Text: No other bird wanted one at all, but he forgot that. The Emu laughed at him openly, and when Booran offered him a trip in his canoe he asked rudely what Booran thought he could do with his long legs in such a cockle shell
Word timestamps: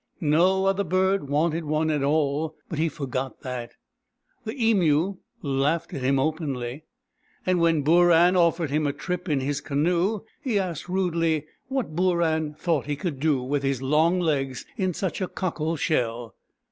No 0.19 0.65
other 0.65 0.83
bird 0.83 1.29
wanted 1.29 1.63
one 1.63 1.91
at 1.91 2.01
all, 2.01 2.55
but 2.69 2.79
he 2.79 2.89
forgot 2.89 3.41
that. 3.41 3.73
The 4.45 4.59
Emu 4.59 5.17
laughed 5.43 5.93
at 5.93 6.01
him 6.01 6.17
openly, 6.17 6.85
and 7.45 7.59
when 7.59 7.83
Booran 7.83 8.35
offered 8.35 8.71
him 8.71 8.87
a 8.87 8.93
trip 8.93 9.29
in 9.29 9.41
his 9.41 9.61
canoe 9.61 10.21
he 10.41 10.57
asked 10.57 10.89
rudely 10.89 11.45
what 11.67 11.95
Booran 11.95 12.57
thought 12.57 12.87
he 12.87 12.95
could 12.95 13.19
do 13.19 13.43
with 13.43 13.61
his 13.61 13.83
long 13.83 14.19
legs 14.19 14.65
in 14.75 14.95
such 14.95 15.21
a 15.21 15.27
cockle 15.27 15.75
shell 15.75 16.33